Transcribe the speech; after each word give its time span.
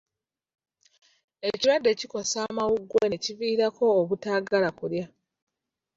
Ekirwadde 1.49 1.91
kikosa 1.99 2.37
amawuggwe 2.49 3.03
ne 3.07 3.17
kiviirako 3.23 3.83
obutaagala 4.01 4.69
kulya. 4.77 5.05